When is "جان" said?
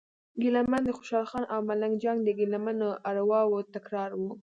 2.03-2.17